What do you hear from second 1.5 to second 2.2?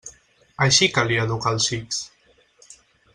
els xics.